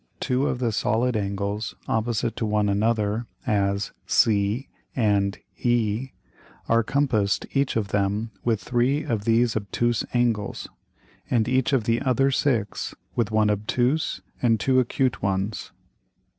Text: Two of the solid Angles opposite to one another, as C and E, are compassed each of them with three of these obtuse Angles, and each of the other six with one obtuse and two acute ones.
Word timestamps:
Two 0.19 0.47
of 0.47 0.57
the 0.57 0.71
solid 0.71 1.15
Angles 1.15 1.75
opposite 1.87 2.35
to 2.37 2.43
one 2.47 2.67
another, 2.67 3.27
as 3.45 3.91
C 4.07 4.67
and 4.95 5.37
E, 5.59 6.09
are 6.67 6.81
compassed 6.81 7.45
each 7.53 7.75
of 7.75 7.89
them 7.89 8.31
with 8.43 8.63
three 8.63 9.03
of 9.03 9.25
these 9.25 9.55
obtuse 9.55 10.03
Angles, 10.11 10.67
and 11.29 11.47
each 11.47 11.71
of 11.71 11.83
the 11.83 12.01
other 12.01 12.31
six 12.31 12.95
with 13.15 13.29
one 13.29 13.51
obtuse 13.51 14.21
and 14.41 14.59
two 14.59 14.79
acute 14.79 15.21
ones. 15.21 15.71